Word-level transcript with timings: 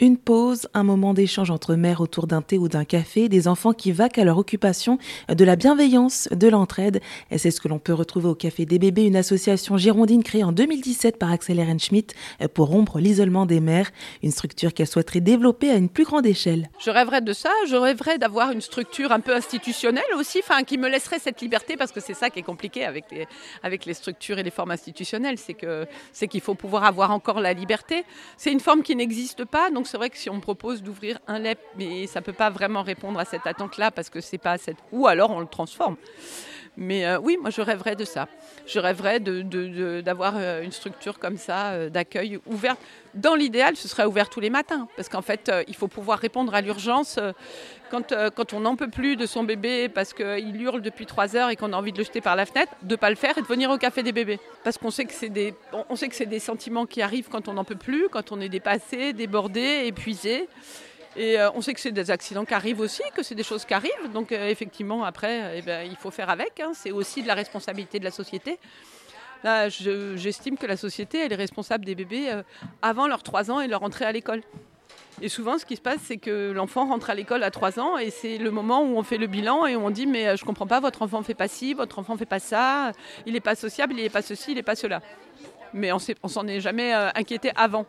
Une 0.00 0.16
pause, 0.16 0.68
un 0.74 0.84
moment 0.84 1.12
d'échange 1.12 1.50
entre 1.50 1.74
mères 1.74 2.00
autour 2.00 2.28
d'un 2.28 2.40
thé 2.40 2.56
ou 2.56 2.68
d'un 2.68 2.84
café, 2.84 3.28
des 3.28 3.48
enfants 3.48 3.72
qui 3.72 3.90
vaquent 3.90 4.18
à 4.18 4.24
leur 4.24 4.38
occupation, 4.38 4.96
de 5.28 5.44
la 5.44 5.56
bienveillance, 5.56 6.28
de 6.30 6.46
l'entraide. 6.46 7.00
Et 7.32 7.38
c'est 7.38 7.50
ce 7.50 7.60
que 7.60 7.66
l'on 7.66 7.80
peut 7.80 7.94
retrouver 7.94 8.28
au 8.28 8.36
Café 8.36 8.64
des 8.64 8.78
bébés, 8.78 9.06
une 9.06 9.16
association 9.16 9.76
girondine 9.76 10.22
créée 10.22 10.44
en 10.44 10.52
2017 10.52 11.18
par 11.18 11.32
Axel 11.32 11.58
Ehrenschmidt 11.58 12.14
pour 12.54 12.68
rompre 12.68 13.00
l'isolement 13.00 13.44
des 13.44 13.58
mères, 13.58 13.90
une 14.22 14.30
structure 14.30 14.72
qu'elle 14.72 14.86
souhaiterait 14.86 15.20
développer 15.20 15.68
à 15.68 15.74
une 15.74 15.88
plus 15.88 16.04
grande 16.04 16.26
échelle. 16.26 16.70
Je 16.78 16.90
rêverais 16.90 17.20
de 17.20 17.32
ça, 17.32 17.50
je 17.68 17.74
rêverais 17.74 18.18
d'avoir 18.18 18.52
une 18.52 18.60
structure 18.60 19.10
un 19.10 19.18
peu 19.18 19.34
institutionnelle 19.34 20.04
aussi, 20.16 20.38
enfin 20.44 20.62
qui 20.62 20.78
me 20.78 20.88
laisserait 20.88 21.18
cette 21.18 21.40
liberté 21.40 21.76
parce 21.76 21.90
que 21.90 21.98
c'est 21.98 22.14
ça 22.14 22.30
qui 22.30 22.38
est 22.38 22.44
compliqué 22.44 22.84
avec 22.84 23.06
les, 23.10 23.94
structures 23.94 24.38
et 24.38 24.44
les 24.44 24.52
formes 24.52 24.70
institutionnelles, 24.70 25.38
c'est 26.12 26.28
qu'il 26.28 26.40
faut 26.40 26.54
pouvoir 26.54 26.84
avoir 26.84 27.10
encore 27.10 27.40
la 27.40 27.52
liberté. 27.52 28.04
C'est 28.36 28.52
une 28.52 28.60
forme 28.60 28.84
qui 28.84 28.94
n'existe 28.94 29.44
pas, 29.44 29.70
c'est 29.88 29.96
vrai 29.96 30.10
que 30.10 30.18
si 30.18 30.28
on 30.28 30.40
propose 30.40 30.82
d'ouvrir 30.82 31.18
un 31.26 31.38
LEP, 31.38 31.58
mais 31.76 32.06
ça 32.06 32.20
ne 32.20 32.24
peut 32.24 32.32
pas 32.32 32.50
vraiment 32.50 32.82
répondre 32.82 33.18
à 33.18 33.24
cette 33.24 33.46
attente-là 33.46 33.90
parce 33.90 34.10
que 34.10 34.20
c'est 34.20 34.38
pas 34.38 34.58
cette. 34.58 34.76
Ou 34.92 35.06
alors 35.06 35.30
on 35.30 35.40
le 35.40 35.46
transforme. 35.46 35.96
Mais 36.80 37.04
euh, 37.04 37.18
oui, 37.18 37.36
moi 37.40 37.50
je 37.50 37.60
rêverais 37.60 37.96
de 37.96 38.04
ça. 38.04 38.28
Je 38.64 38.78
rêverais 38.78 39.18
d'avoir 39.18 40.34
euh, 40.36 40.62
une 40.62 40.70
structure 40.70 41.18
comme 41.18 41.36
ça, 41.36 41.72
euh, 41.72 41.90
d'accueil 41.90 42.38
ouverte. 42.46 42.78
Dans 43.14 43.34
l'idéal, 43.34 43.74
ce 43.74 43.88
serait 43.88 44.04
ouvert 44.04 44.30
tous 44.30 44.38
les 44.38 44.48
matins, 44.48 44.86
parce 44.94 45.08
qu'en 45.08 45.22
fait, 45.22 45.50
il 45.66 45.74
faut 45.74 45.88
pouvoir 45.88 46.20
répondre 46.20 46.54
à 46.54 46.60
l'urgence 46.60 47.18
quand, 47.90 48.12
on 48.52 48.60
n'en 48.60 48.76
peut 48.76 48.90
plus 48.90 49.16
de 49.16 49.26
son 49.26 49.42
bébé 49.42 49.88
parce 49.88 50.12
qu'il 50.12 50.62
hurle 50.62 50.82
depuis 50.82 51.06
trois 51.06 51.34
heures 51.34 51.50
et 51.50 51.56
qu'on 51.56 51.72
a 51.72 51.76
envie 51.76 51.90
de 51.90 51.98
le 51.98 52.04
jeter 52.04 52.20
par 52.20 52.36
la 52.36 52.46
fenêtre, 52.46 52.70
de 52.82 52.92
ne 52.92 52.96
pas 52.96 53.10
le 53.10 53.16
faire 53.16 53.36
et 53.36 53.42
de 53.42 53.46
venir 53.46 53.70
au 53.70 53.78
café 53.78 54.04
des 54.04 54.12
bébés. 54.12 54.38
Parce 54.62 54.78
qu'on 54.78 54.92
sait 54.92 55.06
que 55.06 55.14
c'est 55.14 55.30
des, 55.30 55.52
sait 55.96 56.08
que 56.08 56.14
c'est 56.14 56.26
des 56.26 56.38
sentiments 56.38 56.86
qui 56.86 57.02
arrivent 57.02 57.28
quand 57.28 57.48
on 57.48 57.54
n'en 57.54 57.64
peut 57.64 57.74
plus, 57.74 58.08
quand 58.08 58.30
on 58.30 58.40
est 58.40 58.50
dépassé, 58.50 59.14
débordé, 59.14 59.84
épuisé. 59.86 60.48
Et 61.18 61.36
euh, 61.36 61.50
on 61.56 61.60
sait 61.60 61.74
que 61.74 61.80
c'est 61.80 61.90
des 61.90 62.12
accidents 62.12 62.44
qui 62.44 62.54
arrivent 62.54 62.78
aussi, 62.78 63.02
que 63.12 63.24
c'est 63.24 63.34
des 63.34 63.42
choses 63.42 63.64
qui 63.64 63.74
arrivent. 63.74 64.12
Donc 64.14 64.30
euh, 64.30 64.48
effectivement, 64.48 65.02
après, 65.02 65.58
eh 65.58 65.62
ben, 65.62 65.84
il 65.84 65.96
faut 65.96 66.12
faire 66.12 66.30
avec. 66.30 66.60
Hein. 66.60 66.70
C'est 66.74 66.92
aussi 66.92 67.22
de 67.22 67.26
la 67.26 67.34
responsabilité 67.34 67.98
de 67.98 68.04
la 68.04 68.12
société. 68.12 68.60
Là, 69.42 69.68
j'estime 69.68 70.56
que 70.56 70.66
la 70.66 70.76
société, 70.76 71.18
elle 71.18 71.32
est 71.32 71.36
responsable 71.36 71.84
des 71.84 71.96
bébés 71.96 72.30
euh, 72.30 72.42
avant 72.82 73.08
leurs 73.08 73.24
3 73.24 73.50
ans 73.50 73.60
et 73.60 73.66
leur 73.66 73.82
entrée 73.82 74.04
à 74.04 74.12
l'école. 74.12 74.42
Et 75.20 75.28
souvent, 75.28 75.58
ce 75.58 75.66
qui 75.66 75.74
se 75.74 75.80
passe, 75.80 75.98
c'est 76.04 76.18
que 76.18 76.52
l'enfant 76.52 76.86
rentre 76.86 77.10
à 77.10 77.16
l'école 77.16 77.42
à 77.42 77.50
3 77.50 77.80
ans 77.80 77.98
et 77.98 78.10
c'est 78.10 78.38
le 78.38 78.52
moment 78.52 78.82
où 78.82 78.96
on 78.96 79.02
fait 79.02 79.18
le 79.18 79.26
bilan 79.26 79.66
et 79.66 79.74
on 79.74 79.90
dit 79.90 80.06
Mais 80.06 80.36
je 80.36 80.42
ne 80.44 80.46
comprends 80.46 80.68
pas, 80.68 80.78
votre 80.78 81.02
enfant 81.02 81.18
ne 81.18 81.24
fait 81.24 81.34
pas 81.34 81.48
ci, 81.48 81.74
votre 81.74 81.98
enfant 81.98 82.12
ne 82.12 82.18
fait 82.18 82.26
pas 82.26 82.38
ça, 82.38 82.92
il 83.26 83.32
n'est 83.32 83.40
pas 83.40 83.56
sociable, 83.56 83.94
il 83.96 84.02
n'est 84.04 84.08
pas 84.08 84.22
ceci, 84.22 84.52
il 84.52 84.54
n'est 84.54 84.62
pas 84.62 84.76
cela. 84.76 85.02
Mais 85.74 85.90
on 85.92 86.28
s'en 86.28 86.46
est 86.46 86.60
jamais 86.60 86.92
inquiété 86.92 87.50
avant 87.56 87.86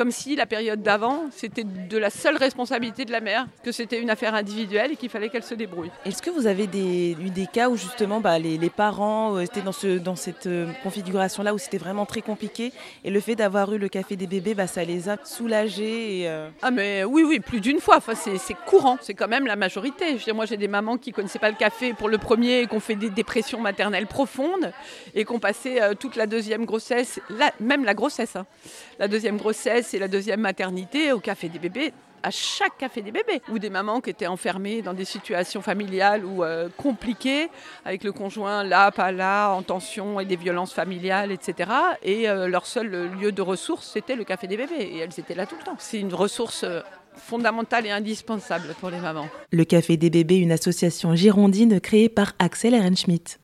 comme 0.00 0.12
si 0.12 0.34
la 0.34 0.46
période 0.46 0.80
d'avant, 0.80 1.26
c'était 1.30 1.62
de 1.62 1.98
la 1.98 2.08
seule 2.08 2.38
responsabilité 2.38 3.04
de 3.04 3.12
la 3.12 3.20
mère, 3.20 3.46
que 3.62 3.70
c'était 3.70 4.00
une 4.00 4.08
affaire 4.08 4.34
individuelle 4.34 4.92
et 4.92 4.96
qu'il 4.96 5.10
fallait 5.10 5.28
qu'elle 5.28 5.42
se 5.42 5.54
débrouille. 5.54 5.90
Est-ce 6.06 6.22
que 6.22 6.30
vous 6.30 6.46
avez 6.46 6.64
eu 6.64 7.28
des 7.28 7.46
cas 7.52 7.68
où 7.68 7.76
justement 7.76 8.18
bah, 8.18 8.38
les, 8.38 8.70
parents 8.70 9.36
euh, 9.36 9.40
étaient 9.40 9.60
dans, 9.60 9.72
ce, 9.72 9.98
dans 9.98 10.16
cette 10.16 10.46
euh, 10.46 10.72
configuration-là 10.82 11.52
où 11.52 11.58
c'était 11.58 11.76
vraiment 11.76 12.06
très 12.06 12.22
compliqué 12.22 12.72
et 13.04 13.10
le 13.10 13.20
fait 13.20 13.36
d'avoir 13.36 13.74
eu 13.74 13.76
le 13.76 13.90
café 13.90 14.16
des 14.16 14.26
bébés, 14.26 14.54
bah, 14.54 14.66
ça 14.66 14.84
les 14.84 15.10
a 15.10 15.18
soulagés 15.22 16.22
euh, 16.24 16.48
Ah 16.62 16.70
mais 16.70 17.04
oui, 17.04 17.22
oui, 17.22 17.38
plus 17.38 17.60
d'une 17.60 17.78
fois. 17.78 17.98
Enfin, 17.98 18.14
c'est 18.14 18.54
courant, 18.64 18.96
c'est 19.02 19.12
quand 19.12 19.28
même 19.28 19.46
la 19.46 19.56
majorité. 19.56 20.16
Je 20.16 20.32
moi 20.32 20.46
j'ai 20.46 20.56
des 20.56 20.68
mamans 20.68 20.96
qui 20.96 21.10
ne 21.10 21.14
connaissaient 21.14 21.38
pas 21.38 21.50
le 21.50 21.56
café 21.56 21.92
pour 21.92 22.08
le 22.08 22.16
premier 22.16 22.60
et 22.60 22.66
qui 22.66 22.74
ont 22.74 22.80
fait 22.80 22.94
des 22.94 23.10
dépressions 23.10 23.60
maternelles 23.60 24.06
profondes 24.06 24.72
et 25.14 25.26
qui 25.26 25.32
ont 25.32 25.40
passé 25.40 25.78
toute 25.98 26.16
la 26.16 26.26
deuxième 26.26 26.64
grossesse, 26.64 27.20
même 27.60 27.84
la 27.84 27.92
grossesse, 27.92 28.36
hein. 28.36 28.46
la 28.98 29.06
deuxième 29.06 29.36
grossesse 29.36 29.89
c'est 29.90 29.98
la 29.98 30.06
deuxième 30.06 30.40
maternité 30.40 31.10
au 31.10 31.18
Café 31.18 31.48
des 31.48 31.58
bébés 31.58 31.92
à 32.22 32.30
chaque 32.30 32.76
café 32.76 33.00
des 33.00 33.12
bébés, 33.12 33.40
ou 33.50 33.58
des 33.58 33.70
mamans 33.70 34.02
qui 34.02 34.10
étaient 34.10 34.26
enfermées 34.26 34.82
dans 34.82 34.92
des 34.92 35.06
situations 35.06 35.62
familiales 35.62 36.22
ou 36.22 36.44
euh, 36.44 36.68
compliquées, 36.76 37.48
avec 37.86 38.04
le 38.04 38.12
conjoint 38.12 38.62
là, 38.62 38.90
pas 38.90 39.10
là, 39.10 39.48
en 39.52 39.62
tension 39.62 40.20
et 40.20 40.26
des 40.26 40.36
violences 40.36 40.74
familiales, 40.74 41.32
etc. 41.32 41.70
Et 42.02 42.28
euh, 42.28 42.46
leur 42.46 42.66
seul 42.66 43.08
lieu 43.18 43.32
de 43.32 43.40
ressources, 43.40 43.90
c'était 43.90 44.16
le 44.16 44.24
café 44.24 44.46
des 44.48 44.58
bébés, 44.58 44.74
et 44.78 44.98
elles 44.98 45.18
étaient 45.18 45.34
là 45.34 45.46
tout 45.46 45.56
le 45.58 45.64
temps. 45.64 45.76
C'est 45.78 45.98
une 45.98 46.12
ressource 46.12 46.62
euh, 46.62 46.80
fondamentale 47.14 47.86
et 47.86 47.90
indispensable 47.90 48.74
pour 48.80 48.90
les 48.90 49.00
mamans. 49.00 49.28
Le 49.50 49.64
Café 49.64 49.96
des 49.96 50.10
bébés, 50.10 50.36
une 50.36 50.52
association 50.52 51.14
girondine 51.14 51.80
créée 51.80 52.10
par 52.10 52.34
Axel 52.38 52.74
Ehrenschmidt. 52.74 53.38